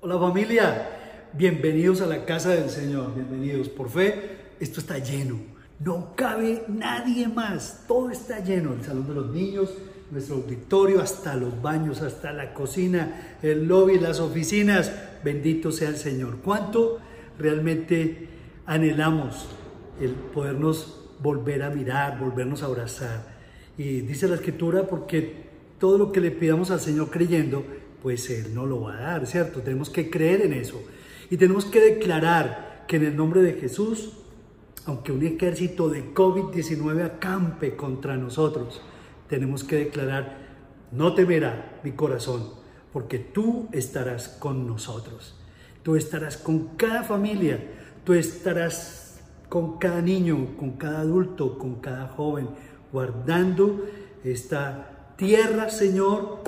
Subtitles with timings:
[0.00, 0.90] Hola familia,
[1.32, 3.68] bienvenidos a la casa del Señor, bienvenidos.
[3.68, 5.40] Por fe, esto está lleno,
[5.80, 9.74] no cabe nadie más, todo está lleno, el salón de los niños,
[10.12, 14.92] nuestro auditorio, hasta los baños, hasta la cocina, el lobby, las oficinas,
[15.24, 16.36] bendito sea el Señor.
[16.44, 17.00] ¿Cuánto
[17.36, 18.28] realmente
[18.66, 19.48] anhelamos
[20.00, 23.34] el podernos volver a mirar, volvernos a abrazar?
[23.76, 25.48] Y dice la escritura porque
[25.80, 27.64] todo lo que le pidamos al Señor creyendo,
[28.08, 29.60] pues Él no lo va a dar, ¿cierto?
[29.60, 30.82] Tenemos que creer en eso.
[31.28, 34.14] Y tenemos que declarar que en el nombre de Jesús,
[34.86, 38.80] aunque un ejército de COVID-19 acampe contra nosotros,
[39.28, 40.38] tenemos que declarar,
[40.90, 42.48] no temerá mi corazón,
[42.94, 45.38] porque tú estarás con nosotros.
[45.82, 47.62] Tú estarás con cada familia,
[48.04, 52.48] tú estarás con cada niño, con cada adulto, con cada joven,
[52.90, 53.84] guardando
[54.24, 56.38] esta tierra, Señor,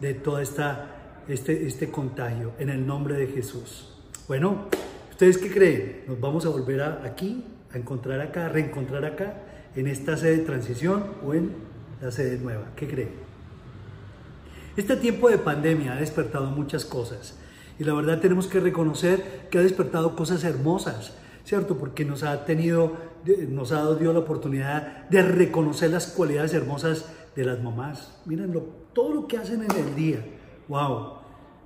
[0.00, 0.93] de todo esta,
[1.28, 3.88] este, este contagio, en el nombre de Jesús.
[4.28, 4.66] Bueno,
[5.10, 6.02] ¿ustedes qué creen?
[6.06, 9.42] ¿Nos vamos a volver a, aquí, a encontrar acá, reencontrar acá,
[9.76, 11.52] en esta sede de transición o en
[12.00, 12.66] la sede nueva?
[12.76, 13.10] ¿Qué creen?
[14.76, 17.34] Este tiempo de pandemia ha despertado muchas cosas
[17.78, 21.12] y la verdad tenemos que reconocer que ha despertado cosas hermosas,
[21.44, 21.76] ¿cierto?
[21.78, 22.96] Porque nos ha tenido,
[23.48, 28.20] nos ha dado la oportunidad de reconocer las cualidades hermosas de las mamás.
[28.26, 28.52] Miren
[28.92, 30.24] todo lo que hacen en el día.
[30.68, 31.14] ¡Wow!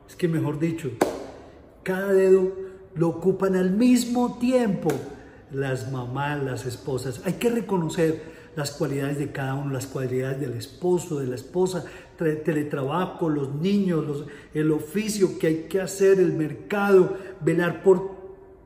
[0.09, 0.91] Es que mejor dicho,
[1.83, 2.53] cada dedo
[2.95, 4.91] lo ocupan al mismo tiempo
[5.53, 7.23] las mamás, las esposas.
[7.25, 11.85] Hay que reconocer las cualidades de cada uno, las cualidades del esposo, de la esposa,
[12.17, 18.17] teletrabajo, los niños, el oficio que hay que hacer, el mercado, velar por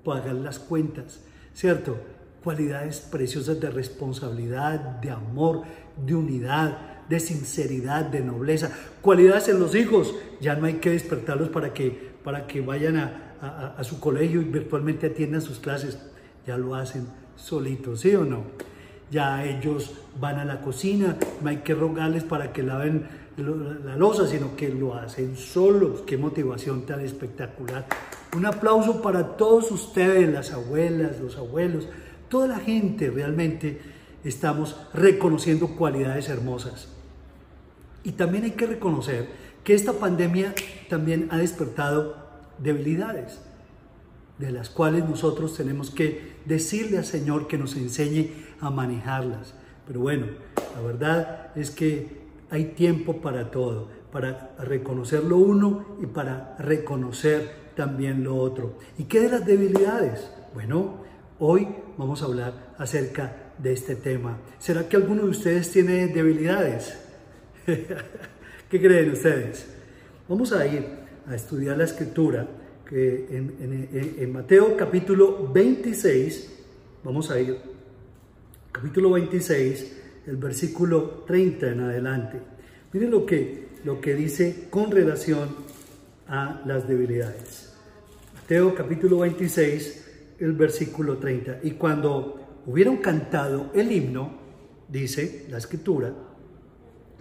[0.03, 1.21] pagar las cuentas,
[1.53, 1.97] ¿cierto?
[2.43, 5.63] Cualidades preciosas de responsabilidad, de amor,
[6.05, 8.71] de unidad, de sinceridad, de nobleza.
[9.03, 13.75] Cualidades en los hijos, ya no hay que despertarlos para que, para que vayan a,
[13.77, 15.99] a su colegio y virtualmente atiendan sus clases,
[16.47, 18.45] ya lo hacen solitos, ¿sí o no?
[19.13, 23.07] ya ellos van a la cocina, no hay que rogarles para que laven
[23.37, 26.03] la losa, sino que lo hacen solos.
[26.07, 27.87] Qué motivación tan espectacular.
[28.35, 31.89] Un aplauso para todos ustedes, las abuelas, los abuelos,
[32.31, 33.81] toda la gente realmente
[34.25, 36.89] estamos reconociendo cualidades hermosas.
[38.05, 39.29] Y también hay que reconocer
[39.65, 40.55] que esta pandemia
[40.89, 42.17] también ha despertado
[42.59, 43.41] debilidades,
[44.39, 49.55] de las cuales nosotros tenemos que decirle al Señor que nos enseñe a manejarlas.
[49.87, 50.27] Pero bueno,
[50.75, 57.73] la verdad es que hay tiempo para todo, para reconocer lo uno y para reconocer
[57.77, 58.79] también lo otro.
[58.99, 60.31] ¿Y qué de las debilidades?
[60.55, 60.99] Bueno,
[61.39, 64.39] hoy vamos a hablar acerca de este tema.
[64.59, 67.02] ¿Será que alguno de ustedes tiene debilidades?
[68.71, 69.67] ¿Qué creen ustedes?
[70.29, 70.85] Vamos a ir
[71.27, 72.49] a estudiar la escritura
[72.89, 76.53] que en, Mateo capítulo 26,
[77.05, 77.57] vamos a ir
[78.73, 79.97] capítulo 26,
[80.27, 82.39] el versículo 30 en adelante.
[82.93, 85.49] Miren lo que, lo que dice con relación
[86.27, 87.73] a las debilidades.
[88.35, 91.61] Mateo capítulo 26, el versículo 30.
[91.63, 94.39] Y cuando hubieron cantado el himno,
[94.89, 96.13] dice la escritura,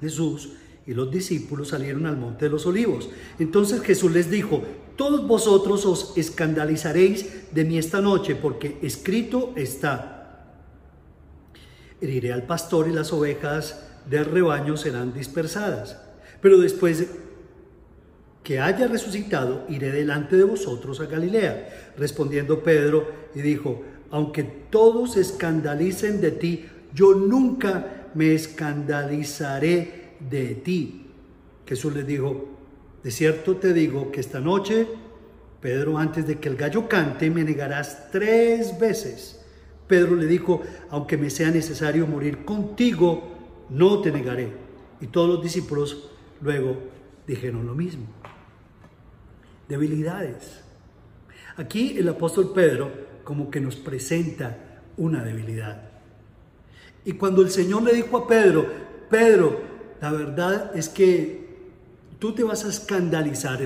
[0.01, 0.50] Jesús
[0.85, 3.09] y los discípulos salieron al monte de los olivos.
[3.39, 4.62] Entonces Jesús les dijo,
[4.97, 10.17] todos vosotros os escandalizaréis de mí esta noche, porque escrito está
[12.01, 16.01] heriré al pastor y las ovejas del rebaño serán dispersadas.
[16.41, 17.07] Pero después
[18.44, 21.94] que haya resucitado, iré delante de vosotros a Galilea.
[21.97, 31.07] Respondiendo Pedro y dijo, aunque todos escandalicen de ti, yo nunca me escandalizaré de ti.
[31.66, 32.49] Jesús les dijo,
[33.03, 34.88] de cierto te digo que esta noche,
[35.59, 39.44] Pedro, antes de que el gallo cante, me negarás tres veces.
[39.88, 43.31] Pedro le dijo, aunque me sea necesario morir contigo,
[43.69, 44.51] no te negaré.
[44.99, 46.09] Y todos los discípulos
[46.41, 46.78] luego
[47.28, 48.05] dijeron lo mismo.
[49.67, 50.61] Debilidades.
[51.57, 52.91] Aquí el apóstol Pedro
[53.23, 55.91] como que nos presenta una debilidad.
[57.06, 58.66] Y cuando el Señor le dijo a Pedro,
[59.09, 59.62] Pedro,
[60.02, 61.42] la verdad es que
[62.20, 63.59] tú te vas a escandalizar.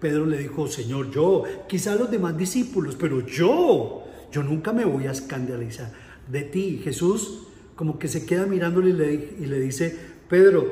[0.00, 5.06] Pedro le dijo, Señor, yo, quizá los demás discípulos, pero yo, yo nunca me voy
[5.06, 5.92] a escandalizar
[6.28, 6.80] de ti.
[6.82, 8.90] Jesús como que se queda mirándole
[9.38, 9.96] y le, dice,
[10.28, 10.70] Pedro,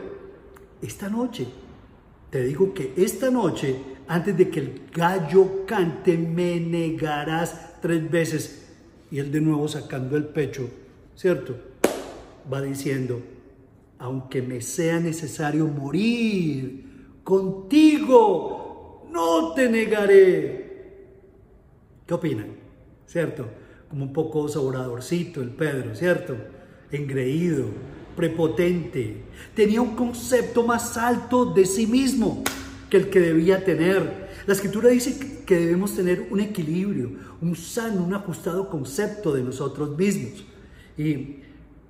[0.82, 1.46] esta noche,
[2.30, 8.68] te digo que esta noche, antes de que el gallo cante, me negarás tres veces.
[9.10, 10.68] Y él de nuevo sacando el pecho,
[11.14, 11.67] ¿cierto?
[12.52, 13.20] Va diciendo,
[13.98, 16.84] aunque me sea necesario morir
[17.24, 20.68] contigo, no te negaré.
[22.06, 22.56] ¿Qué opinan?
[23.06, 23.46] ¿Cierto?
[23.90, 26.36] Como un poco sobradorcito el Pedro, ¿cierto?
[26.90, 27.66] Engreído,
[28.16, 29.24] prepotente.
[29.54, 32.42] Tenía un concepto más alto de sí mismo
[32.88, 34.28] que el que debía tener.
[34.46, 37.10] La escritura dice que debemos tener un equilibrio,
[37.40, 40.44] un sano, un ajustado concepto de nosotros mismos.
[40.96, 41.40] Y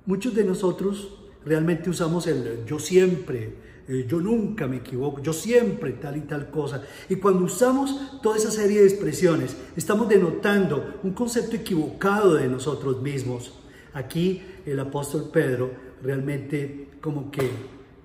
[0.09, 1.07] muchos de nosotros
[1.45, 3.53] realmente usamos el yo siempre,
[3.87, 6.83] eh, yo nunca me equivoco, yo siempre tal y tal cosa.
[7.09, 13.03] Y cuando usamos toda esa serie de expresiones, estamos denotando un concepto equivocado de nosotros
[13.03, 13.53] mismos.
[13.93, 15.69] Aquí el apóstol Pedro
[16.01, 17.47] realmente como que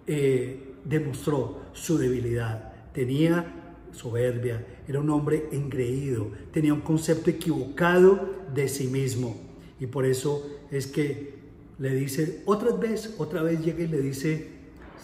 [0.07, 2.93] eh, demostró su debilidad.
[2.93, 9.41] Tenía soberbia, era un hombre engreído, tenía un concepto equivocado de sí mismo.
[9.81, 11.44] Y por eso es que
[11.79, 14.49] le dice, otra vez, otra vez llega y le dice,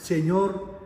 [0.01, 0.81] Señor,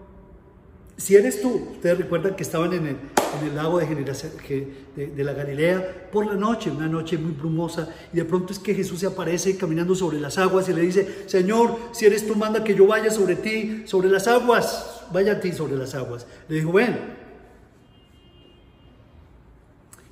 [0.96, 2.96] si eres tú, ustedes recuerdan que estaban en el,
[3.40, 7.92] en el lago de, de, de, la Galilea por la noche, una noche muy brumosa,
[8.12, 11.24] y de pronto es que Jesús se aparece caminando sobre las aguas y le dice,
[11.26, 15.40] Señor, si eres tú, manda que yo vaya sobre ti, sobre las aguas, vaya a
[15.40, 16.26] ti sobre las aguas.
[16.48, 17.24] Le dijo, ven.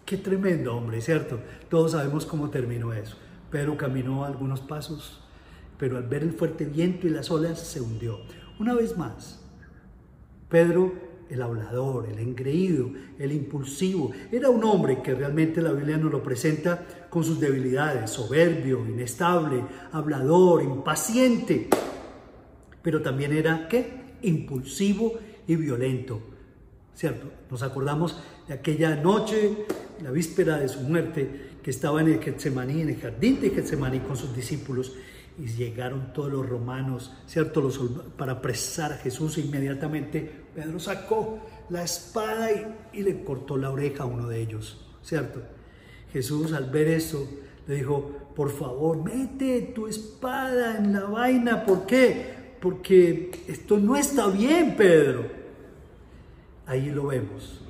[0.04, 1.38] Qué tremendo hombre, ¿cierto?
[1.70, 3.16] Todos sabemos cómo terminó eso.
[3.50, 5.21] Pedro caminó algunos pasos,
[5.82, 8.20] pero al ver el fuerte viento y las olas se hundió.
[8.60, 9.40] Una vez más,
[10.48, 10.92] Pedro,
[11.28, 12.88] el hablador, el engreído,
[13.18, 18.12] el impulsivo, era un hombre que realmente la Biblia nos lo presenta con sus debilidades,
[18.12, 21.66] soberbio, inestable, hablador, impaciente,
[22.80, 24.14] pero también era, ¿qué?
[24.22, 25.14] Impulsivo
[25.48, 26.20] y violento,
[26.94, 27.26] ¿cierto?
[27.50, 29.66] Nos acordamos de aquella noche,
[30.00, 33.98] la víspera de su muerte, que estaba en el Getsemaní, en el jardín de Getsemaní
[33.98, 34.92] con sus discípulos
[35.38, 37.60] y llegaron todos los romanos, ¿cierto?
[37.60, 37.80] Los,
[38.16, 39.38] para apresar a Jesús.
[39.38, 41.40] E inmediatamente Pedro sacó
[41.70, 45.40] la espada y, y, le cortó la oreja a uno de ellos, ¿cierto?
[46.12, 47.26] Jesús al ver eso
[47.66, 51.64] le dijo, por favor, mete tu espada en la vaina.
[51.64, 52.56] ¿Por qué?
[52.60, 55.26] Porque esto no está bien, Pedro.
[56.66, 57.60] Ahí lo vemos,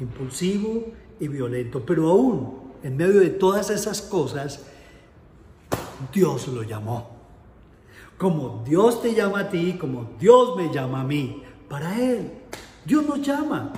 [0.00, 0.86] impulsivo
[1.20, 4.66] y violento, pero aún en medio de todas esas cosas,
[6.12, 7.18] Dios lo llamó.
[8.16, 12.32] Como Dios te llama a ti, como Dios me llama a mí, para Él.
[12.84, 13.72] Dios nos llama.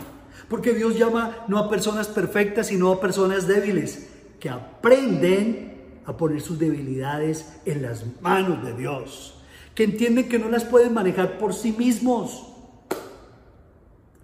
[0.49, 4.09] Porque Dios llama no a personas perfectas, sino a personas débiles,
[4.41, 9.35] que aprenden a poner sus debilidades en las manos de Dios,
[9.75, 12.47] que entienden que no las pueden manejar por sí mismos.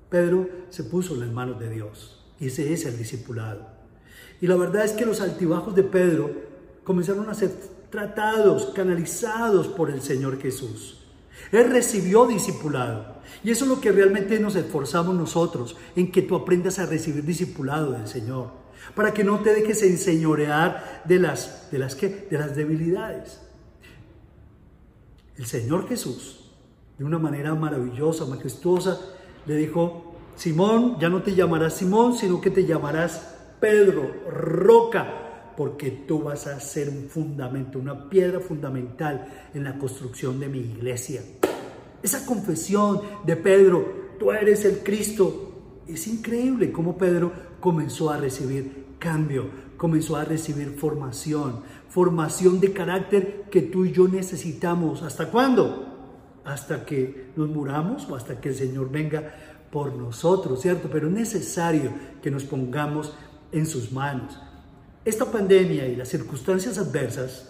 [0.09, 3.69] Pedro se puso en las manos de Dios y ese es el discipulado.
[4.41, 6.31] Y la verdad es que los altibajos de Pedro
[6.85, 7.53] comenzaron a ser
[7.91, 10.99] tratados, canalizados por el Señor Jesús.
[11.53, 13.17] Él recibió discipulado.
[13.45, 17.25] Y eso es lo que realmente nos esforzamos nosotros, en que tú aprendas a recibir
[17.25, 18.51] discipulado del Señor,
[18.95, 22.27] para que no te dejes enseñorear de las, de las, ¿qué?
[22.31, 23.41] De las debilidades.
[25.37, 26.51] El Señor Jesús,
[26.99, 28.99] de una manera maravillosa, majestuosa,
[29.45, 35.26] le dijo, Simón, ya no te llamarás Simón, sino que te llamarás Pedro, roca
[35.57, 40.59] porque tú vas a ser un fundamento, una piedra fundamental en la construcción de mi
[40.59, 41.23] iglesia.
[42.03, 48.87] Esa confesión de Pedro, tú eres el Cristo, es increíble cómo Pedro comenzó a recibir
[48.99, 55.03] cambio, comenzó a recibir formación, formación de carácter que tú y yo necesitamos.
[55.03, 56.41] ¿Hasta cuándo?
[56.45, 59.35] Hasta que nos muramos o hasta que el Señor venga
[59.71, 60.89] por nosotros, ¿cierto?
[60.91, 61.91] Pero es necesario
[62.23, 63.15] que nos pongamos
[63.53, 64.39] en sus manos.
[65.07, 67.47] Esta pandemia y las circunstancias adversas,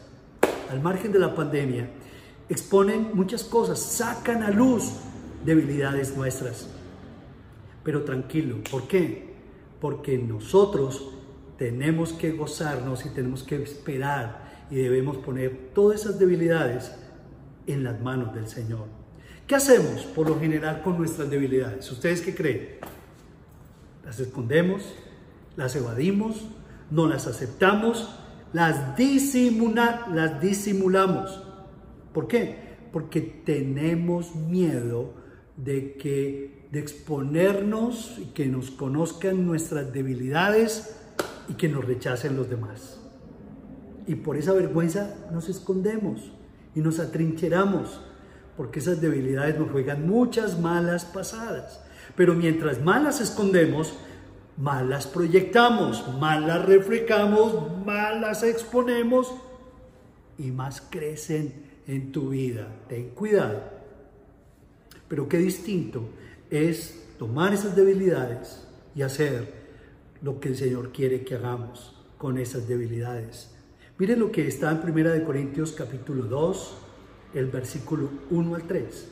[0.70, 1.88] al margen de la pandemia,
[2.50, 4.92] exponen muchas cosas, sacan a luz
[5.42, 6.68] debilidades nuestras.
[7.82, 9.32] Pero tranquilo, ¿por qué?
[9.80, 11.14] Porque nosotros
[11.56, 16.92] tenemos que gozarnos y tenemos que esperar y debemos poner todas esas debilidades
[17.66, 18.84] en las manos del Señor.
[19.46, 21.90] ¿Qué hacemos por lo general con nuestras debilidades?
[21.90, 22.68] ¿Ustedes qué creen?
[24.04, 24.82] ¿Las escondemos?
[25.56, 26.44] ¿Las evadimos?
[26.90, 28.08] No las aceptamos,
[28.52, 31.42] las, disimula, las disimulamos.
[32.12, 32.76] ¿Por qué?
[32.92, 35.14] Porque tenemos miedo
[35.56, 40.96] de que de exponernos y que nos conozcan nuestras debilidades
[41.48, 43.00] y que nos rechacen los demás.
[44.06, 46.32] Y por esa vergüenza nos escondemos
[46.74, 48.00] y nos atrincheramos,
[48.56, 51.80] porque esas debilidades nos juegan muchas malas pasadas.
[52.14, 53.94] Pero mientras más las escondemos,
[54.56, 59.34] mal las proyectamos, mal las reflejamos, mal las exponemos
[60.38, 61.52] y más crecen
[61.86, 62.68] en tu vida.
[62.88, 63.62] Ten cuidado.
[65.08, 66.08] Pero qué distinto
[66.50, 69.66] es tomar esas debilidades y hacer
[70.22, 73.50] lo que el Señor quiere que hagamos con esas debilidades.
[73.98, 76.76] Miren lo que está en 1 Corintios capítulo 2,
[77.34, 79.08] el versículo 1 al 3.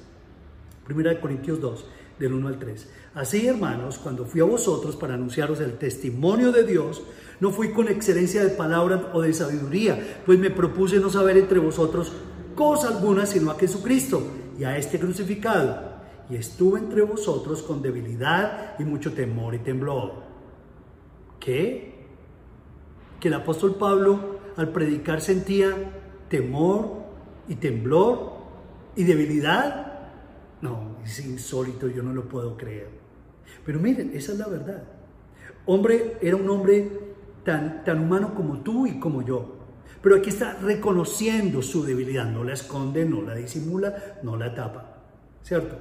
[0.91, 1.87] 1 Corintios 2,
[2.19, 2.89] del 1 al 3.
[3.15, 7.03] Así, hermanos, cuando fui a vosotros para anunciaros el testimonio de Dios,
[7.41, 11.59] no fui con excelencia de palabra o de sabiduría, pues me propuse no saber entre
[11.59, 12.13] vosotros
[12.55, 14.23] cosa alguna sino a Jesucristo
[14.59, 15.95] y a este crucificado.
[16.31, 20.23] Y estuve entre vosotros con debilidad y mucho temor y temblor.
[21.39, 21.93] ¿Qué?
[23.21, 25.71] Que el apóstol Pablo al predicar sentía
[26.29, 27.03] temor
[27.49, 28.33] y temblor
[28.97, 29.94] y debilidad.
[30.65, 32.89] No, es insólito, yo no lo puedo creer.
[33.67, 34.83] Pero miren, esa es la verdad.
[35.67, 36.91] Hombre, era un hombre
[37.45, 39.57] tan, tan humano como tú y como yo.
[40.01, 45.03] Pero aquí está reconociendo su debilidad, no la esconde, no la disimula, no la tapa.
[45.43, 45.77] ¿Cierto?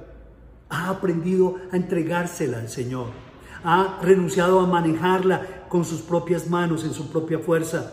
[0.68, 3.06] Ha aprendido a entregársela al Señor.
[3.64, 7.90] Ha renunciado a manejarla con sus propias manos, en su propia fuerza.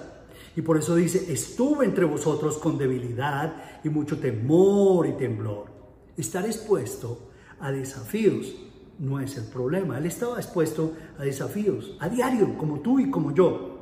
[0.57, 5.70] Y por eso dice, estuve entre vosotros con debilidad y mucho temor y temblor.
[6.18, 8.53] Estar expuesto a desafíos
[9.00, 9.98] no es el problema.
[9.98, 13.82] Él estaba expuesto a desafíos a diario, como tú y como yo.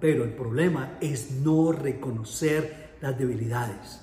[0.00, 4.00] Pero el problema es no reconocer las debilidades.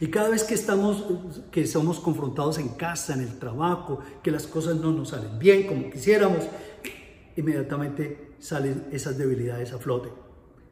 [0.00, 4.46] Y cada vez que estamos, que somos confrontados en casa, en el trabajo, que las
[4.46, 6.44] cosas no nos salen bien como quisiéramos,
[7.36, 10.23] inmediatamente salen esas debilidades a flote.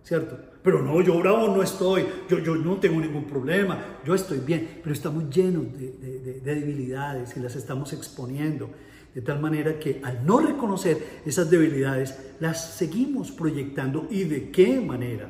[0.02, 0.38] ¿Cierto?
[0.62, 4.80] Pero no, yo bravo no estoy, yo, yo no tengo ningún problema, yo estoy bien,
[4.82, 8.70] pero estamos llenos de, debilidades y las estamos exponiendo.
[9.14, 14.06] De tal manera que al no reconocer esas debilidades, las seguimos proyectando.
[14.10, 15.28] ¿Y de qué manera?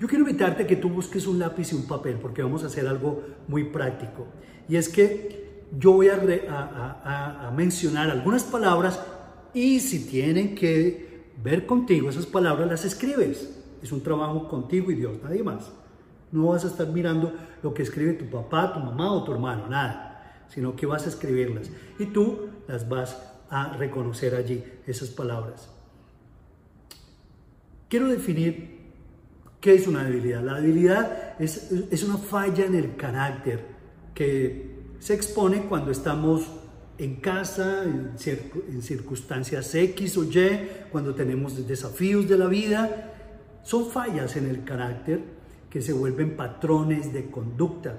[0.00, 2.86] Yo quiero invitarte que tú busques un lápiz y un papel, porque vamos a hacer
[2.88, 4.26] algo muy práctico.
[4.68, 9.00] Y es que yo voy a mencionar algunas palabras
[9.54, 13.56] y si tienen que ver contigo esas palabras, las escribes.
[13.86, 15.70] Es un trabajo contigo y Dios, nadie más.
[16.32, 19.68] No vas a estar mirando lo que escribe tu papá, tu mamá o tu hermano,
[19.68, 23.16] nada, sino que vas a escribirlas y tú las vas
[23.48, 25.70] a reconocer allí, esas palabras.
[27.88, 28.76] Quiero definir
[29.60, 30.42] qué es una debilidad.
[30.42, 33.66] La debilidad es, es una falla en el carácter
[34.16, 36.50] que se expone cuando estamos
[36.98, 38.18] en casa, en,
[38.82, 43.12] circunstancias X o Y, cuando tenemos desafíos de la vida
[43.66, 45.20] son fallas en el carácter
[45.68, 47.96] que se vuelven patrones de conducta.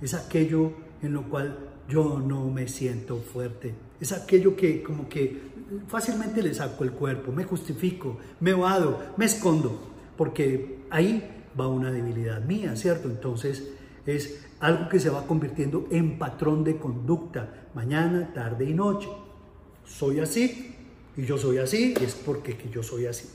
[0.00, 0.72] Es aquello
[1.02, 1.58] en lo cual
[1.90, 3.74] yo no me siento fuerte.
[4.00, 5.42] Es aquello que como que
[5.88, 11.92] fácilmente le saco el cuerpo, me justifico, me vado, me escondo, porque ahí va una
[11.92, 13.10] debilidad mía, ¿cierto?
[13.10, 13.74] Entonces
[14.06, 19.10] es algo que se va convirtiendo en patrón de conducta, mañana, tarde y noche.
[19.84, 20.76] Soy así
[21.14, 23.28] y yo soy así, y es porque que yo soy así.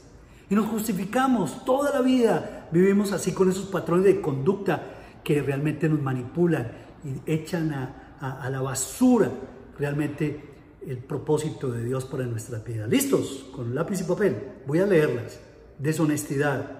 [0.56, 2.70] Nos justificamos toda la vida.
[2.72, 6.72] Vivimos así con esos patrones de conducta que realmente nos manipulan
[7.04, 9.30] y echan a, la basura
[9.78, 12.88] realmente el propósito de Dios para nuestra vida.
[12.88, 13.50] ¿Listos?
[13.54, 14.62] Con lápiz y papel.
[14.66, 15.42] Voy a leerlas.
[15.78, 16.72] Deshonestidad,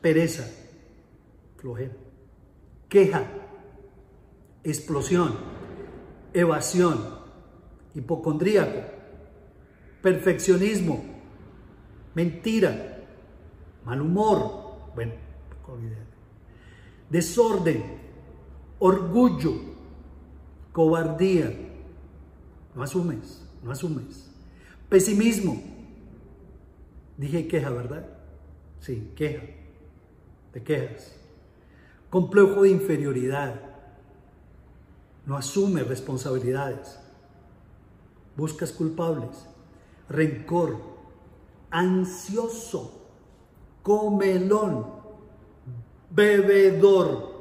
[0.00, 0.50] pereza,
[1.56, 1.92] flojera,
[2.88, 3.22] queja,
[4.64, 5.36] explosión,
[6.34, 6.98] evasión,
[7.94, 8.80] hipocondríaco,
[10.02, 11.17] perfeccionismo,
[12.18, 12.98] mentira,
[13.84, 15.12] mal humor, bueno,
[17.08, 17.80] desorden,
[18.80, 19.52] orgullo,
[20.72, 21.54] cobardía,
[22.74, 24.28] no asumes, no asumes,
[24.88, 25.62] pesimismo,
[27.16, 28.04] dije queja, ¿verdad?
[28.80, 29.44] Sí, queja,
[30.52, 31.14] te quejas,
[32.10, 33.60] complejo de inferioridad,
[35.24, 36.98] no asume responsabilidades,
[38.36, 39.46] buscas culpables,
[40.08, 40.97] rencor,
[41.70, 43.06] ansioso,
[43.82, 44.86] comelón,
[46.10, 47.36] bebedor,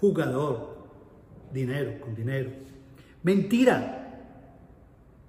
[0.00, 0.76] jugador,
[1.52, 2.50] dinero con dinero,
[3.22, 4.22] mentira,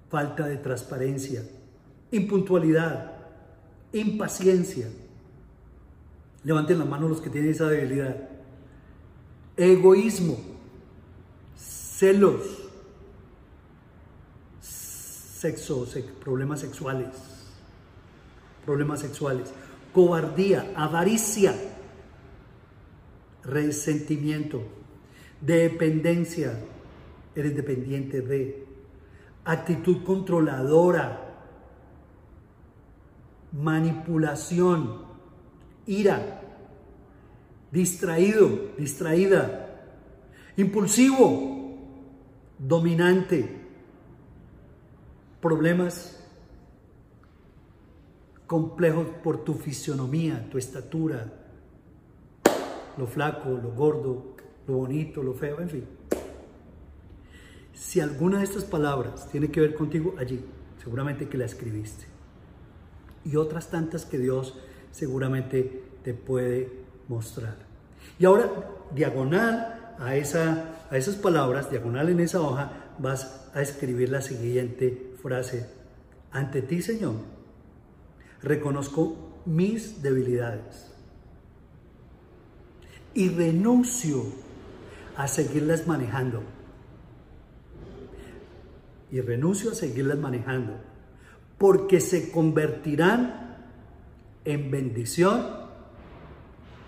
[0.08, 1.42] falta de transparencia,
[2.10, 3.12] impuntualidad,
[3.92, 4.88] impaciencia.
[6.44, 8.28] Levanten la mano los que tienen esa debilidad.
[9.56, 10.38] Egoísmo,
[11.56, 12.42] celos,
[14.60, 15.86] sexo,
[16.22, 17.35] problemas sexuales
[18.66, 19.54] problemas sexuales,
[19.94, 21.54] cobardía, avaricia,
[23.44, 24.62] resentimiento,
[25.40, 26.58] dependencia,
[27.34, 28.66] eres dependiente de,
[29.44, 31.22] actitud controladora,
[33.52, 35.02] manipulación,
[35.86, 36.42] ira,
[37.70, 39.68] distraído, distraída,
[40.56, 41.78] impulsivo,
[42.58, 43.48] dominante,
[45.40, 46.15] problemas
[48.46, 51.32] complejos por tu fisionomía, tu estatura,
[52.96, 54.36] lo flaco, lo gordo,
[54.66, 55.84] lo bonito, lo feo, en fin.
[57.74, 60.42] Si alguna de estas palabras tiene que ver contigo allí,
[60.82, 62.06] seguramente que la escribiste.
[63.24, 64.58] Y otras tantas que Dios
[64.92, 66.70] seguramente te puede
[67.08, 67.56] mostrar.
[68.18, 68.50] Y ahora,
[68.94, 75.12] diagonal a, esa, a esas palabras, diagonal en esa hoja, vas a escribir la siguiente
[75.20, 75.66] frase.
[76.30, 77.14] Ante ti, Señor,
[78.42, 80.92] reconozco mis debilidades
[83.14, 84.24] y renuncio
[85.16, 86.42] a seguirlas manejando
[89.10, 90.74] y renuncio a seguirlas manejando,
[91.58, 93.56] porque se convertirán
[94.44, 95.46] en bendición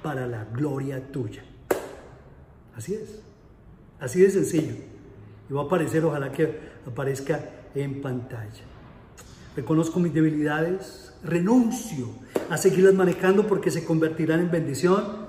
[0.03, 1.43] para la gloria tuya.
[2.75, 3.21] Así es,
[3.99, 4.75] así de sencillo.
[5.49, 7.41] Y va a aparecer, ojalá que aparezca
[7.75, 8.65] en pantalla.
[9.57, 12.09] Reconozco mis debilidades, renuncio
[12.51, 15.29] a seguirlas manejando porque se convertirán en bendición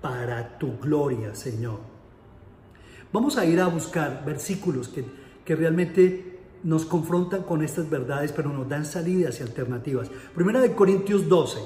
[0.00, 1.80] para tu gloria, Señor.
[3.12, 5.04] Vamos a ir a buscar versículos que,
[5.44, 10.10] que realmente nos confrontan con estas verdades, pero nos dan salidas y alternativas.
[10.34, 11.58] Primera de Corintios 12,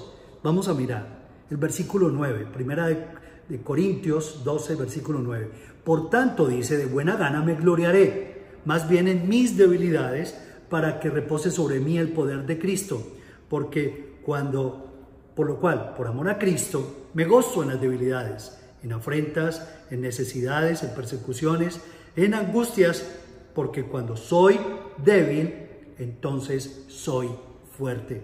[0.43, 1.19] vamos a mirar
[1.51, 2.49] el versículo 9.
[2.53, 3.07] Primera de,
[3.49, 5.51] de Corintios 12, versículo 9.
[5.85, 10.37] Por tanto, dice, de buena gana me gloriaré, más bien en mis debilidades,
[10.69, 13.03] para que repose sobre mí el poder de Cristo.
[13.49, 14.93] Porque cuando,
[15.35, 20.01] por lo cual, por amor a Cristo, me gozo en las debilidades en afrentas, en
[20.01, 21.81] necesidades, en persecuciones,
[22.17, 23.07] en angustias,
[23.55, 24.59] porque cuando soy
[24.99, 25.55] débil,
[25.99, 27.29] entonces soy
[27.77, 28.23] fuerte.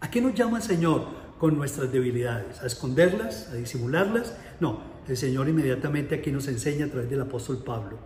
[0.00, 1.06] ¿A qué nos llama el Señor
[1.38, 2.62] con nuestras debilidades?
[2.62, 3.48] ¿A esconderlas?
[3.50, 4.36] ¿A disimularlas?
[4.60, 7.98] No, el Señor inmediatamente aquí nos enseña a través del apóstol Pablo,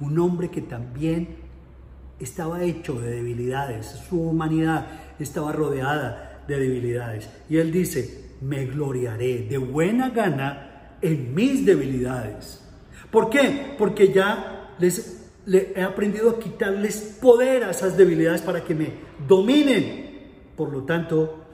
[0.00, 1.49] un hombre que también
[2.20, 4.86] estaba hecho de debilidades, su humanidad
[5.18, 7.28] estaba rodeada de debilidades.
[7.48, 12.60] Y él dice, me gloriaré de buena gana en mis debilidades.
[13.10, 13.74] ¿Por qué?
[13.78, 18.92] Porque ya les he aprendido a quitarles poder a esas debilidades para que me
[19.26, 20.10] dominen.
[20.56, 21.44] Por lo tanto,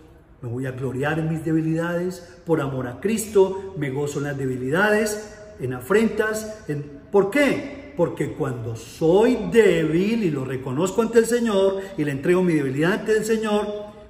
[0.43, 4.37] me voy a gloriar en mis debilidades, por amor a Cristo, me gozo en las
[4.37, 6.65] debilidades, en afrentas.
[6.69, 6.83] En...
[7.11, 7.86] ¿Por qué?
[7.97, 13.01] Porque cuando soy débil y lo reconozco ante el Señor y le entrego mi debilidad
[13.01, 13.67] ante el Señor,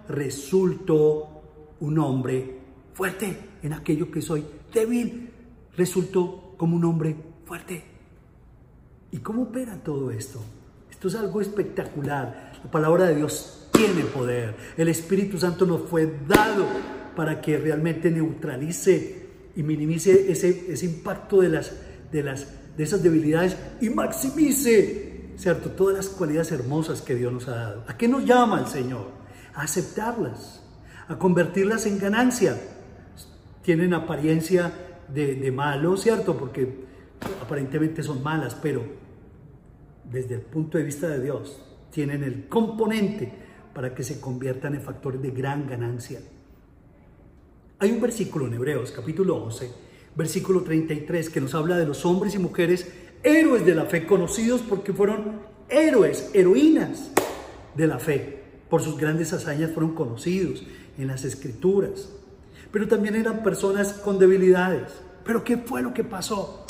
[0.09, 1.29] resulto
[1.81, 2.57] un hombre
[2.94, 5.31] fuerte en aquello que soy débil.
[5.77, 7.85] Resultó como un hombre fuerte.
[9.12, 10.40] ¿Y cómo opera todo esto?
[10.90, 12.53] Esto es algo espectacular.
[12.64, 14.57] La palabra de Dios tiene poder.
[14.77, 16.66] El Espíritu Santo nos fue dado
[17.14, 21.72] para que realmente neutralice y minimice ese, ese impacto de, las,
[22.12, 22.46] de, las,
[22.77, 25.71] de esas debilidades y maximice, ¿cierto?
[25.71, 27.85] Todas las cualidades hermosas que Dios nos ha dado.
[27.89, 29.09] ¿A qué nos llama el Señor?
[29.55, 30.62] A aceptarlas,
[31.09, 32.59] a convertirlas en ganancia
[33.67, 34.73] tienen apariencia
[35.12, 36.37] de, malo, ¿cierto?
[36.37, 36.85] Porque
[37.43, 38.81] aparentemente son malas, pero
[40.05, 41.61] desde el punto de vista de Dios
[41.91, 43.33] tienen el componente
[43.75, 46.21] para que se conviertan en factores de gran ganancia.
[47.81, 49.69] Hay un versículo en Hebreos capítulo 11,
[50.16, 52.90] versículo 33, que nos habla de los hombres y mujeres
[53.22, 57.11] héroes de la fe, conocidos porque fueron héroes, heroínas
[57.74, 58.42] de la fe.
[58.68, 60.64] Por sus grandes hazañas fueron conocidos
[60.98, 62.09] en las escrituras
[62.76, 64.92] pero también eran personas con debilidades.
[65.24, 66.66] ¿Pero qué fue lo que pasó?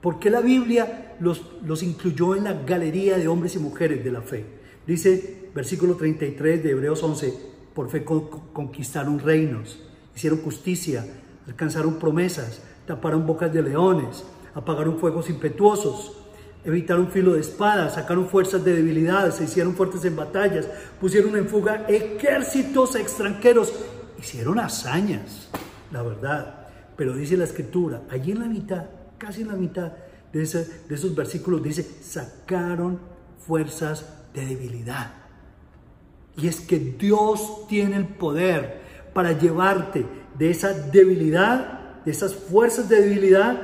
[0.00, 4.10] ¿Por qué la Biblia los, los incluyó en la galería de hombres y mujeres de
[4.10, 4.44] la fe?
[4.86, 7.32] Dice, versículo 33 de Hebreos 11,
[7.74, 9.80] por fe conquistaron reinos,
[10.16, 11.06] hicieron justicia,
[11.48, 16.12] alcanzaron promesas, taparon bocas de leones, apagaron fuegos impetuosos,
[16.64, 20.68] evitaron filo de espada, sacaron fuerzas de debilidad, se hicieron fuertes en batallas,
[21.00, 23.72] pusieron en fuga ejércitos extranjeros
[24.18, 25.48] hicieron hazañas,
[25.90, 26.66] la verdad.
[26.96, 29.92] Pero dice la escritura, allí en la mitad, casi en la mitad
[30.32, 32.98] de, de esos versículos, dice, sacaron
[33.46, 35.12] fuerzas de debilidad.
[36.36, 38.80] Y es que Dios tiene el poder
[39.14, 40.04] para llevarte
[40.38, 43.60] de esa debilidad, de esas fuerzas de debilidad,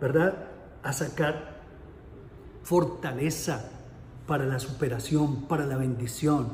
[0.00, 0.34] ¿verdad?
[0.82, 1.60] A sacar
[2.62, 3.70] fortaleza
[4.26, 6.48] para la superación, para la bendición,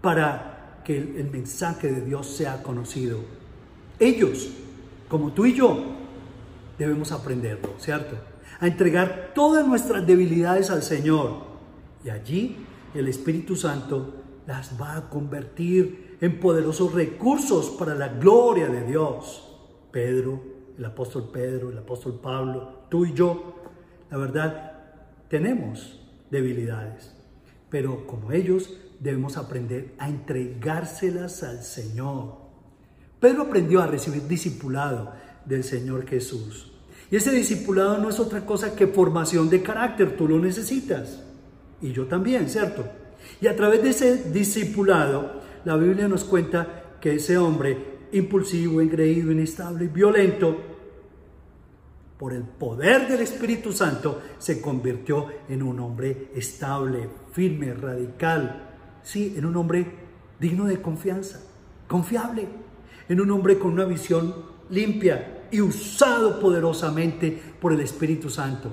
[0.00, 3.18] para que el, mensaje de Dios sea conocido.
[3.98, 4.50] Ellos,
[5.08, 5.84] como tú y yo,
[6.78, 8.16] debemos aprenderlo, ¿cierto?
[8.60, 11.48] A entregar todas nuestras debilidades al Señor.
[12.04, 12.56] Y allí
[12.94, 14.14] el Espíritu Santo
[14.46, 19.44] las va a convertir en poderosos recursos para la gloria de Dios.
[19.90, 20.40] Pedro,
[20.76, 23.54] el apóstol Pedro, el apóstol Pablo, tú y yo,
[24.10, 24.72] la verdad,
[25.28, 26.00] tenemos
[26.30, 27.14] debilidades.
[27.70, 32.36] pero como ellos debemos aprender a entregárselas al Señor.
[33.20, 35.12] Pedro aprendió a recibir discipulado
[35.44, 36.72] del Señor Jesús.
[37.10, 41.22] Y ese discipulado no es otra cosa que formación de carácter, tú lo necesitas.
[41.80, 42.84] Y yo también, ¿cierto?
[43.40, 49.32] Y a través de ese discipulado, la Biblia nos cuenta que ese hombre impulsivo, engreído,
[49.32, 50.56] inestable y violento,
[52.18, 58.68] por el poder del Espíritu Santo, se convirtió en un hombre estable, firme, radical,
[59.02, 59.86] sí, en un hombre
[60.40, 61.40] digno de confianza,
[61.86, 62.48] confiable,
[63.08, 64.34] en un hombre con una visión
[64.70, 68.70] limpia y usado poderosamente por el Espíritu Santo.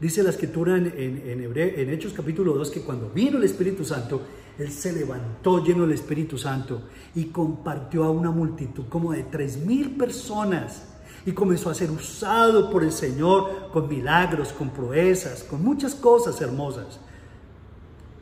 [0.00, 4.22] Dice la escritura en, en, Hechos capítulo 2 que cuando vino el Espíritu Santo,
[4.62, 6.82] Él se levantó lleno del Espíritu Santo
[7.14, 10.84] y compartió a una multitud como de tres mil personas
[11.26, 16.40] y comenzó a ser usado por el Señor con milagros, con proezas, con muchas cosas
[16.40, 17.00] hermosas.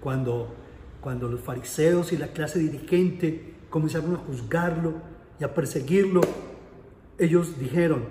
[0.00, 0.55] Cuando,
[1.00, 4.94] cuando los fariseos y la clase dirigente comenzaron a juzgarlo
[5.38, 6.22] y a perseguirlo,
[7.18, 8.05] ellos dijeron,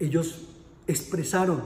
[0.00, 0.48] ellos
[0.88, 1.62] expresaron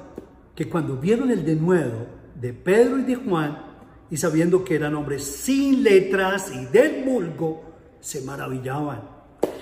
[0.54, 2.06] que cuando vieron el denuedo
[2.38, 3.65] de Pedro y de Juan,
[4.10, 7.64] y sabiendo que eran hombres sin letras y del vulgo,
[8.00, 9.02] se maravillaban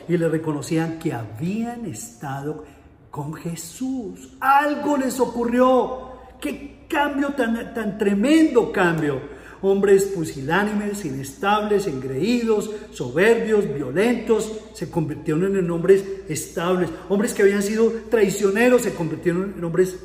[0.08, 2.64] y le reconocían que habían estado
[3.10, 4.36] con Jesús.
[4.40, 6.12] Algo les ocurrió.
[6.40, 9.20] Qué cambio tan, tan tremendo cambio.
[9.62, 16.90] Hombres pusilánimes, inestables, engreídos, soberbios, violentos, se convirtieron en hombres estables.
[17.08, 19.96] Hombres que habían sido traicioneros se convirtieron en hombres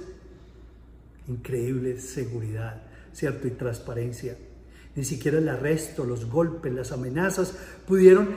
[1.28, 2.82] increíbles, seguridad,
[3.14, 4.38] cierto, y transparencia.
[4.96, 7.54] Ni siquiera el arresto, los golpes, las amenazas
[7.88, 8.28] pudieron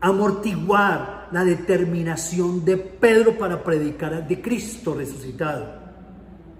[0.00, 5.78] amortiguar la determinación de Pedro para predicar de Cristo resucitado.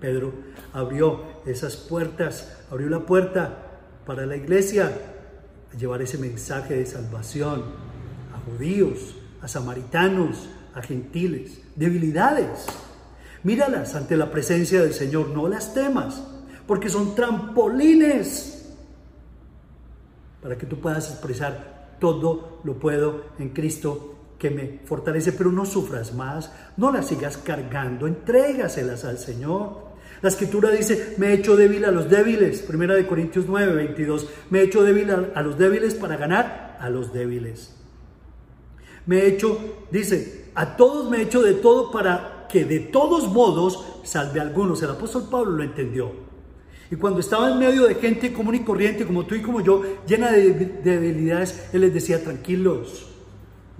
[0.00, 0.32] Pedro
[0.72, 4.92] abrió esas puertas, abrió la puerta para la iglesia
[5.72, 7.62] a llevar ese mensaje de salvación
[8.34, 12.66] a judíos, a samaritanos, a gentiles, debilidades.
[13.42, 16.22] Míralas ante la presencia del Señor, no las temas,
[16.68, 18.76] porque son trampolines
[20.42, 25.64] para que tú puedas expresar todo lo puedo en Cristo que me fortalece, pero no
[25.64, 29.88] sufras más, no las sigas cargando, entrégaselas al Señor.
[30.20, 32.60] La escritura dice, me he hecho débil a los débiles.
[32.60, 34.28] Primera de Corintios 9, 22.
[34.50, 37.74] Me he hecho débil a, los débiles para ganar a los débiles.
[39.06, 43.28] Me he hecho, dice, a todos me he hecho de todo para que de todos
[43.28, 44.82] modos salve a algunos.
[44.82, 46.27] El apóstol Pablo lo entendió.
[46.90, 49.82] Y cuando estaba en medio de gente común y corriente, como tú y como yo,
[50.06, 53.08] llena de debilidades, él les decía, tranquilos,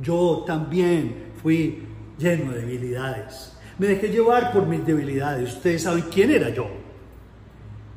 [0.01, 1.85] yo también fui
[2.19, 3.57] lleno de debilidades.
[3.79, 5.55] Me dejé llevar por mis debilidades.
[5.55, 6.67] Ustedes saben quién era yo.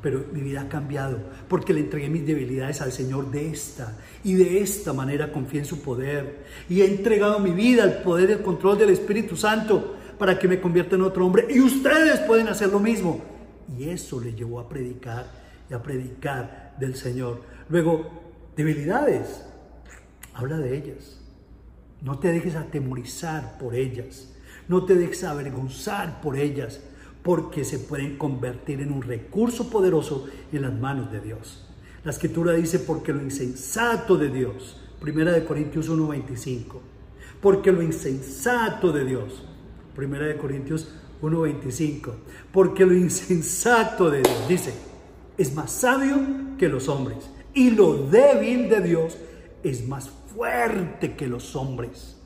[0.01, 4.33] Pero mi vida ha cambiado porque le entregué mis debilidades al Señor de esta y
[4.33, 6.43] de esta manera confié en su poder.
[6.69, 10.47] Y he entregado mi vida al poder y al control del Espíritu Santo para que
[10.47, 11.47] me convierta en otro hombre.
[11.49, 13.30] Y ustedes pueden hacer lo mismo.
[13.77, 15.27] Y eso le llevó a predicar
[15.69, 17.41] y a predicar del Señor.
[17.69, 18.09] Luego,
[18.55, 19.45] debilidades.
[20.33, 21.19] Habla de ellas.
[22.01, 24.33] No te dejes atemorizar por ellas.
[24.67, 26.81] No te dejes avergonzar por ellas,
[27.23, 31.67] porque se pueden convertir en un recurso poderoso en las manos de Dios.
[32.03, 36.79] La escritura dice, porque lo insensato de Dios, Primera de Corintios 1.25,
[37.41, 39.43] porque lo insensato de Dios,
[39.95, 42.11] Primera de Corintios 1.25,
[42.51, 44.73] porque lo insensato de Dios, dice,
[45.37, 46.17] es más sabio
[46.57, 49.17] que los hombres, y lo débil de Dios
[49.63, 52.17] es más fuerte que los hombres.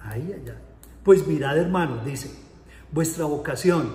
[0.00, 0.60] Ahí, allá.
[1.02, 2.30] Pues mirad, hermanos, dice,
[2.90, 3.90] vuestra vocación,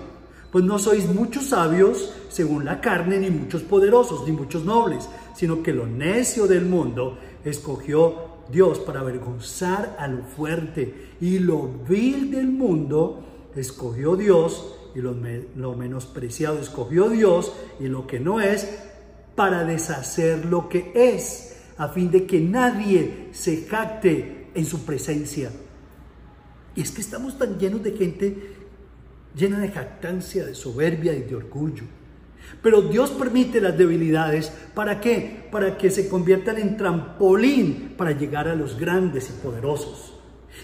[0.50, 5.62] pues no sois muchos sabios según la carne, ni muchos poderosos, ni muchos nobles, sino
[5.62, 12.30] que lo necio del mundo escogió Dios para avergonzar a lo fuerte, y lo vil
[12.30, 18.68] del mundo escogió Dios, y lo, menospreciado escogió Dios, y lo que no es,
[19.34, 25.50] para deshacer lo que es, a fin de que nadie se jacte en su presencia.
[26.74, 28.56] Y es que estamos tan llenos de gente
[29.34, 31.84] llena de jactancia, de soberbia y de orgullo.
[32.62, 34.52] Pero Dios permite las debilidades.
[34.74, 35.48] ¿Para qué?
[35.50, 40.14] Para que se conviertan en trampolín para llegar a los grandes y poderosos.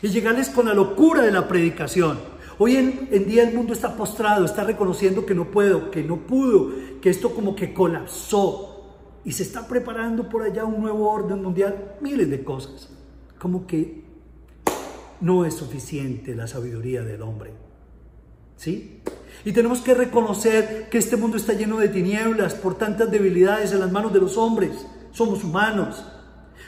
[0.02, 2.18] Y llegarles con la locura de la predicación.
[2.58, 6.18] Hoy en, en, día el mundo está postrado, está reconociendo que no puedo, que no
[6.18, 8.70] pudo, que esto como que colapsó.
[9.24, 12.90] Y se está preparando por allá un nuevo orden mundial, miles de cosas.
[13.38, 14.04] Como que
[15.20, 17.52] no es suficiente la sabiduría del hombre.
[18.56, 19.00] ¿Sí?
[19.44, 23.80] Y tenemos que reconocer que este mundo está lleno de tinieblas por tantas debilidades en
[23.80, 24.86] las manos de los hombres.
[25.12, 26.04] Somos humanos.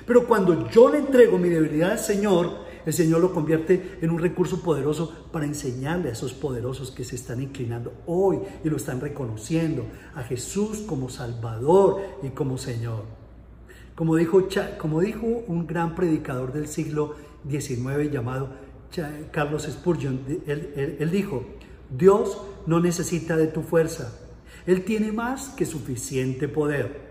[0.07, 4.19] Pero cuando yo le entrego mi debilidad al Señor, el Señor lo convierte en un
[4.19, 9.01] recurso poderoso para enseñarle a esos poderosos que se están inclinando hoy y lo están
[9.01, 13.05] reconociendo a Jesús como Salvador y como Señor.
[13.97, 14.47] Como dijo,
[14.79, 17.17] como dijo un gran predicador del siglo
[17.49, 18.51] XIX llamado
[19.33, 21.45] Carlos Spurgeon, él, él dijo,
[21.91, 24.13] Dios no necesita de tu fuerza,
[24.67, 27.07] Él tiene más que suficiente poder.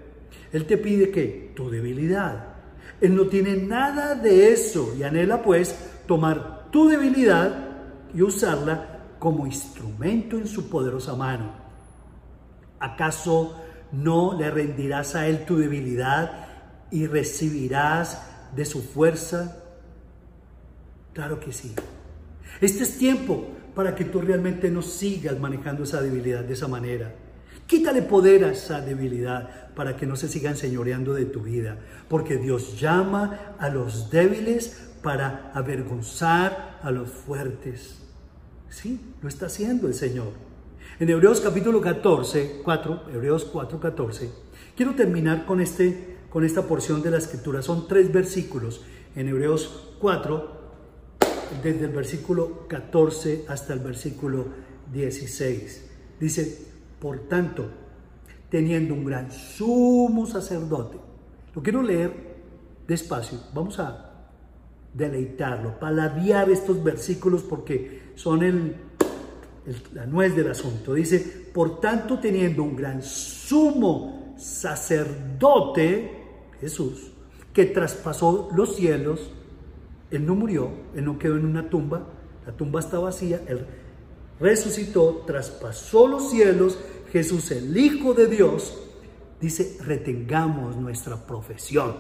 [0.52, 2.56] Él te pide que tu debilidad,
[3.02, 5.76] él no tiene nada de eso y anhela pues
[6.08, 7.70] tomar tu debilidad
[8.14, 11.52] y usarla como instrumento en su poderosa mano.
[12.80, 13.62] ¿Acaso
[13.92, 16.48] no le rendirás a Él tu debilidad
[16.92, 18.22] y recibirás
[18.56, 19.64] de su fuerza?
[21.14, 21.74] Claro que sí.
[22.62, 27.14] Este es tiempo para que tú realmente no sigas manejando esa debilidad de esa manera.
[27.68, 32.38] Quítale poder a esa debilidad para que no se siga enseñoreando de tu vida, porque
[32.38, 38.02] Dios llama a los débiles para avergonzar a los fuertes.
[38.70, 40.32] Sí, lo está haciendo el Señor.
[41.00, 44.32] En Hebreos capítulo 14, 4, Hebreos 4, 14,
[44.78, 47.62] quiero terminar con, este, con esta porción de la escritura.
[47.62, 48.82] Son tres versículos
[49.16, 50.65] en Hebreos 4,
[51.64, 54.46] desde el versículo 14 hasta el versículo
[54.92, 55.86] 16.
[56.20, 56.66] Dice,
[57.00, 57.70] por tanto,
[58.50, 60.98] teniendo un gran sumo sacerdote,
[61.54, 62.36] lo quiero leer
[62.88, 64.30] despacio, vamos a
[64.94, 68.76] deleitarlo, paladear estos versículos porque son el,
[69.94, 70.94] la nuez del asunto.
[70.94, 76.12] Dice, por tanto, teniendo un gran sumo sacerdote,
[76.60, 77.12] Jesús,
[77.54, 79.32] que traspasó los cielos,
[80.12, 82.08] Él no murió, Él no quedó en una tumba,
[82.46, 83.66] la tumba está vacía, Él
[84.40, 86.78] resucitó, traspasó los cielos,
[87.12, 88.78] Jesús el Hijo de Dios,
[89.40, 91.96] dice, retengamos nuestra profesión.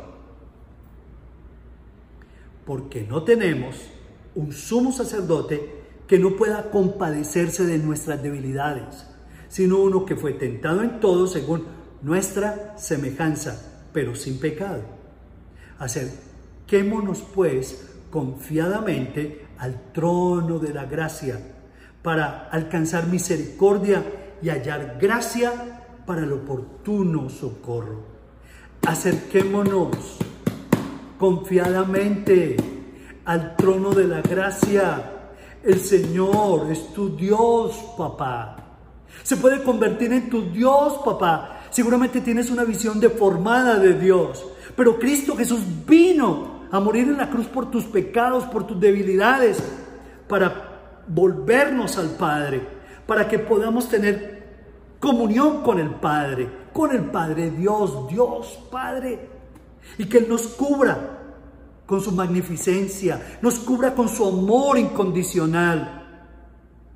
[2.65, 3.75] Porque no tenemos
[4.33, 9.07] un sumo sacerdote que no pueda compadecerse de nuestras debilidades,
[9.47, 11.65] sino uno que fue tentado en todo según
[12.01, 14.83] nuestra semejanza, pero sin pecado.
[15.79, 21.37] Acerquémonos pues confiadamente al trono de la gracia
[22.01, 24.05] para alcanzar misericordia
[24.41, 28.05] y hallar gracia para el oportuno socorro.
[28.87, 30.17] Acerquémonos
[31.19, 32.55] confiadamente
[33.25, 35.11] al trono de la gracia.
[35.61, 38.77] El Señor es tu Dios, papá.
[39.23, 41.63] Se puede convertir en tu Dios, papá.
[41.69, 44.45] Seguramente tienes una visión deformada de Dios.
[44.73, 49.63] Pero Cristo Jesús vino a morir en la cruz por tus pecados, por tus debilidades,
[50.27, 52.61] para volvernos al Padre,
[53.05, 54.43] para que podamos tener
[54.99, 59.29] comunión con el Padre, con el Padre Dios, Dios Padre,
[59.97, 61.19] y que Él nos cubra
[61.85, 66.01] con su magnificencia, nos cubra con su amor incondicional,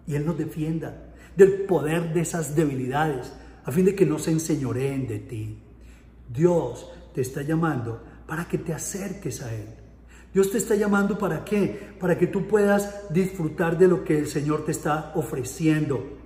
[0.07, 3.31] y Él nos defienda del poder de esas debilidades,
[3.63, 5.57] a fin de que no se enseñoreen de ti.
[6.27, 9.79] Dios te está llamando para que te acerques a Él
[10.33, 11.95] Dios te está llamando para qué?
[11.99, 16.17] Para que tú puedas disfrutar de lo que el Señor te está ofreciendo.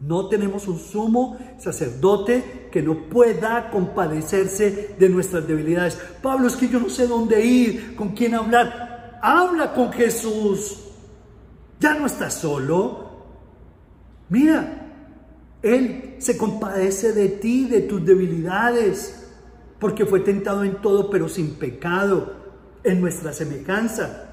[0.00, 5.98] No tenemos un sumo sacerdote que no pueda compadecerse de nuestras debilidades.
[6.22, 9.18] Pablo, es que yo no sé dónde ir, con quién hablar.
[9.22, 10.78] Habla con Jesús.
[11.78, 13.10] Ya no estás solo.
[14.30, 14.90] Mira,
[15.62, 19.21] Él se compadece de ti, de tus debilidades,
[19.82, 22.32] porque fue tentado en todo, pero sin pecado
[22.84, 24.28] en nuestra semejanza.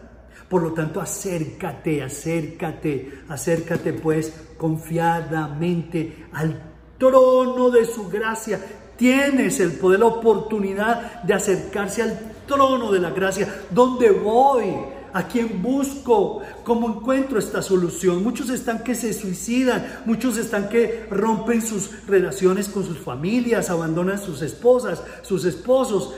[0.48, 6.56] Por lo tanto, acércate, acércate, acércate pues confiadamente al
[7.00, 8.64] trono de su gracia.
[8.96, 13.52] Tienes el poder, la oportunidad de acercarse al trono de la gracia.
[13.72, 14.76] ¿Dónde voy?
[15.14, 16.42] ¿A quién busco?
[16.64, 18.24] ¿Cómo encuentro esta solución?
[18.24, 24.20] Muchos están que se suicidan, muchos están que rompen sus relaciones con sus familias, abandonan
[24.20, 26.14] sus esposas, sus esposos,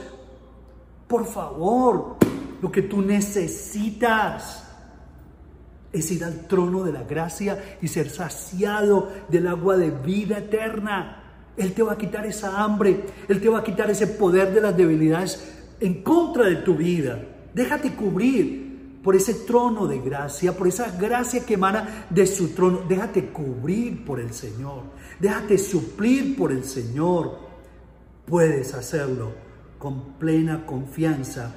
[1.12, 2.16] por favor,
[2.62, 4.66] lo que tú necesitas
[5.92, 11.22] es ir al trono de la gracia y ser saciado del agua de vida eterna.
[11.56, 14.62] Él te va a quitar esa hambre, Él te va a quitar ese poder de
[14.62, 17.20] las debilidades en contra de tu vida.
[17.52, 18.61] Déjate cubrir
[19.02, 22.82] por ese trono de gracia, por esa gracia que emana de su trono.
[22.88, 24.82] Déjate cubrir por el Señor,
[25.18, 27.38] déjate suplir por el Señor.
[28.26, 29.32] Puedes hacerlo
[29.78, 31.54] con plena confianza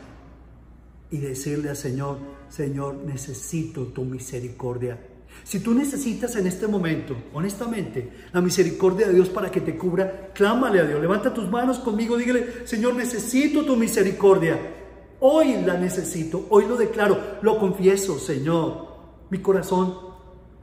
[1.12, 2.18] y decirle al Señor,
[2.50, 5.00] Señor, necesito tu misericordia.
[5.44, 10.32] Si tú necesitas en este momento, honestamente, la misericordia de Dios para que te cubra,
[10.34, 11.00] clámale a Dios.
[11.02, 14.85] Levanta tus manos conmigo, dígale, Señor, necesito tu misericordia.
[15.28, 18.86] Hoy la necesito, hoy lo declaro, lo confieso, Señor.
[19.30, 19.96] Mi corazón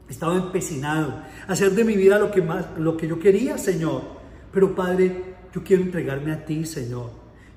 [0.07, 4.01] estaba empecinado a hacer de mi vida lo que más, lo que yo quería, Señor.
[4.51, 7.09] Pero Padre, yo quiero entregarme a ti, Señor.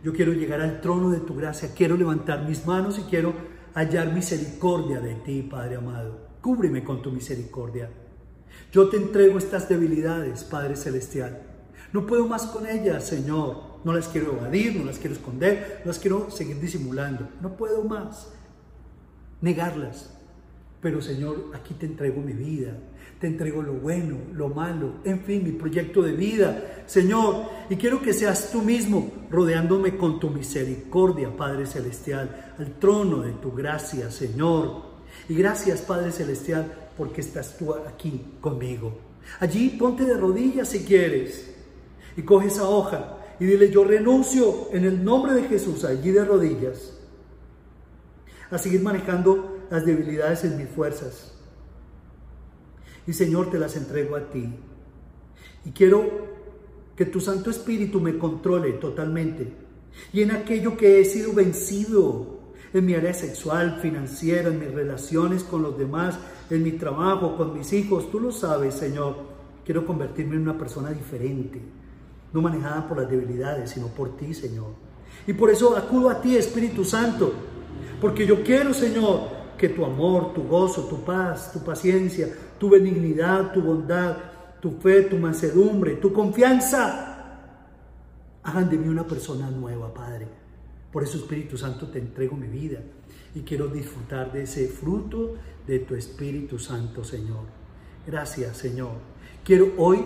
[0.03, 1.75] Yo quiero llegar al trono de tu gracia.
[1.75, 3.35] Quiero levantar mis manos y quiero
[3.75, 7.91] hallar misericordia de ti, Padre amado cúbreme con tu misericordia.
[8.71, 11.43] Yo te entrego estas debilidades, Padre Celestial.
[11.93, 13.76] No puedo más con ellas, Señor.
[13.87, 17.29] No las quiero evadir, no las quiero esconder, no las quiero seguir disimulando.
[17.41, 18.33] No puedo más
[19.41, 20.11] negarlas.
[20.83, 22.77] Pero Señor, aquí te entrego mi vida,
[23.21, 27.45] te entrego lo bueno, lo malo, en fin, mi proyecto de vida, Señor.
[27.71, 33.35] Y quiero que seas tú mismo rodeándome con tu misericordia, Padre Celestial, al trono de
[33.35, 34.83] tu gracia, Señor.
[35.29, 38.99] Y gracias Padre Celestial porque estás tú aquí conmigo.
[39.39, 41.55] Allí ponte de rodillas si quieres
[42.17, 46.25] y coge esa hoja y dile yo renuncio en el nombre de Jesús allí de
[46.25, 46.99] rodillas
[48.51, 51.33] a seguir manejando las debilidades en mis fuerzas.
[53.07, 54.49] Y Señor te las entrego a ti.
[55.65, 56.27] Y quiero
[56.97, 59.53] que tu Santo Espíritu me controle totalmente.
[60.13, 62.37] Y en aquello que he sido vencido,
[62.73, 66.19] en mi área sexual, financiera, en mis relaciones con los demás,
[66.51, 68.11] en mi trabajo, con mis hijos.
[68.11, 69.17] Tú lo sabes, Señor.
[69.65, 71.61] Quiero convertirme en una persona diferente,
[72.37, 74.75] no manejada por las debilidades, sino por ti, Señor.
[75.27, 77.33] Y por eso acudo a ti, Espíritu Santo,
[78.01, 83.53] porque yo quiero, Señor, que tu amor, tu gozo, tu paz, tu paciencia, tu benignidad,
[83.53, 84.17] tu bondad,
[84.61, 87.41] tu fe, tu mansedumbre, tu confianza,
[88.43, 90.47] hagan de mí una persona nueva, Padre
[90.97, 92.81] por eso, Espíritu Santo, te entrego mi vida
[93.35, 95.35] y quiero disfrutar de ese fruto
[95.67, 97.45] de tu Espíritu Santo, Señor.
[98.07, 98.93] Gracias, Señor.
[99.45, 100.03] Quiero hoy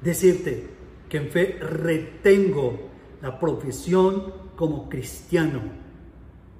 [0.00, 0.68] decirte
[1.08, 2.78] que en fe retengo
[3.22, 5.60] la profesión como cristiano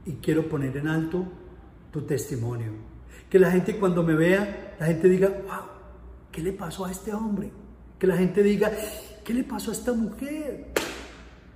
[0.05, 1.25] y quiero poner en alto
[1.91, 2.73] tu testimonio.
[3.29, 5.67] Que la gente cuando me vea, la gente diga, wow,
[6.31, 7.51] ¿qué le pasó a este hombre?
[7.99, 8.71] Que la gente diga,
[9.25, 10.69] ¿qué le pasó a esta mujer?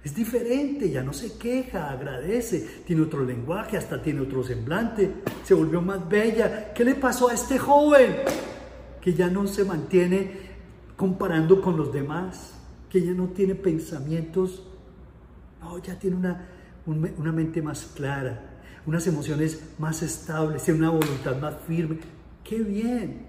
[0.03, 5.53] Es diferente, ya no se queja, agradece, tiene otro lenguaje, hasta tiene otro semblante, se
[5.53, 6.73] volvió más bella.
[6.73, 8.17] ¿Qué le pasó a este joven?
[9.01, 10.51] Que ya no se mantiene
[10.97, 12.60] comparando con los demás,
[12.91, 14.65] que ya no tiene pensamientos,
[15.61, 16.49] no, ya tiene una,
[16.87, 21.99] una mente más clara, unas emociones más estables, tiene una voluntad más firme.
[22.43, 23.27] ¡Qué bien!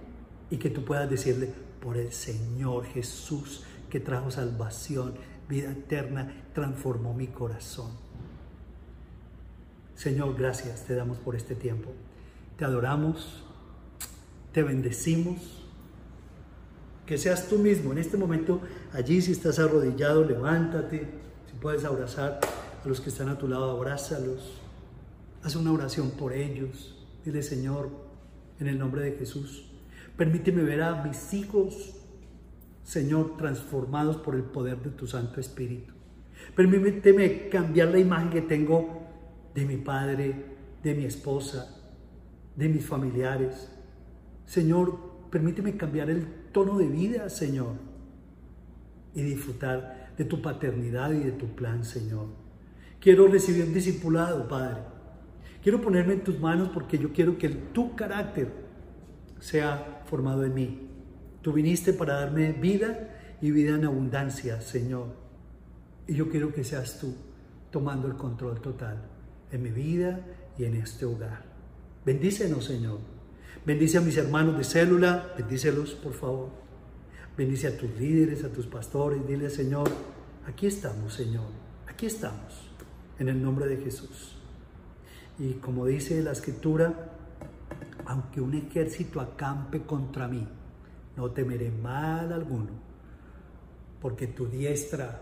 [0.50, 5.16] Y que tú puedas decirle, por el Señor Jesús que trajo salvación,
[5.50, 7.92] vida eterna, transformó mi corazón.
[9.96, 11.92] Señor, gracias te damos por este tiempo.
[12.58, 13.44] Te adoramos,
[14.54, 15.61] te bendecimos.
[17.06, 18.62] Que seas tú mismo en este momento,
[18.94, 21.08] allí si estás arrodillado, levántate.
[21.48, 22.40] Si puedes abrazar
[22.84, 24.62] a los que están a tu lado, abrázalos.
[25.44, 26.98] Haz una oración por ellos.
[27.26, 27.90] Dile, Señor,
[28.60, 29.66] en el nombre de Jesús,
[30.16, 32.02] permíteme ver a mis hijos
[32.84, 35.94] Señor, transformados por el poder de tu Santo Espíritu.
[36.56, 39.04] Permíteme cambiar la imagen que tengo
[39.54, 40.36] de mi padre,
[40.84, 41.80] de mi esposa,
[42.56, 43.72] de mis familiares.
[44.46, 44.98] Señor,
[45.30, 47.76] permíteme cambiar el tono de vida, Señor,
[49.14, 52.28] y disfrutar de tu paternidad y de tu plan, Señor.
[53.00, 54.82] Quiero recibir un discipulado, Padre.
[55.64, 58.52] Quiero ponerme en tus manos porque yo quiero que tu carácter
[59.40, 60.88] sea formado en mí.
[61.42, 65.08] Tú viniste para darme vida y vida en abundancia, Señor.
[66.08, 67.16] Y yo quiero que seas tú
[67.72, 69.02] tomando el control total
[69.52, 70.20] en mi vida
[70.58, 71.44] y en este hogar.
[72.06, 73.00] Bendícenos, Señor.
[73.64, 76.50] Bendice a mis hermanos de célula, bendícelos, por favor.
[77.38, 79.26] Bendice a tus líderes, a tus pastores.
[79.28, 79.88] Dile, Señor,
[80.48, 81.46] aquí estamos, Señor.
[81.88, 82.72] Aquí estamos,
[83.20, 84.36] en el nombre de Jesús.
[85.38, 87.12] Y como dice la escritura,
[88.06, 90.48] aunque un ejército acampe contra mí,
[91.16, 92.72] no temeré mal alguno,
[94.02, 95.22] porque tu diestra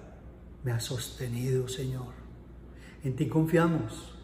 [0.63, 2.13] me ha sostenido, Señor.
[3.03, 4.17] En ti confiamos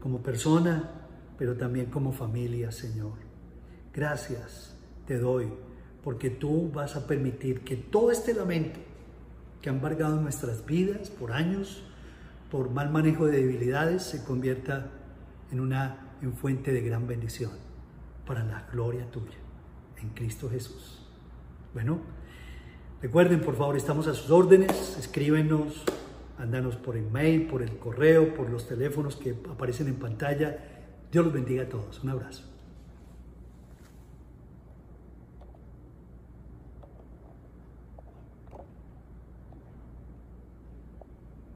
[0.00, 1.06] como persona,
[1.36, 3.31] pero también como familia, Señor.
[3.94, 4.76] Gracias
[5.06, 5.48] te doy,
[6.02, 8.80] porque tú vas a permitir que todo este lamento
[9.60, 11.82] que ha embargado nuestras vidas por años,
[12.50, 14.90] por mal manejo de debilidades, se convierta
[15.50, 17.50] en una en fuente de gran bendición
[18.26, 19.38] para la gloria tuya
[20.00, 21.00] en Cristo Jesús.
[21.74, 22.00] Bueno,
[23.00, 25.84] recuerden por favor, estamos a sus órdenes, escríbenos,
[26.38, 30.58] andanos por email, por el correo, por los teléfonos que aparecen en pantalla.
[31.10, 32.02] Dios los bendiga a todos.
[32.02, 32.51] Un abrazo.